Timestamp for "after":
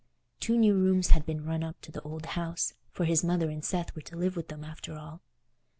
4.63-4.97